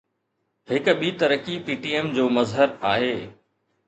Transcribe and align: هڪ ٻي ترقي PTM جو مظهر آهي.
هڪ 0.69 0.85
ٻي 0.99 1.09
ترقي 1.19 1.55
PTM 1.67 2.07
جو 2.15 2.25
مظهر 2.39 2.73
آهي. 2.93 3.13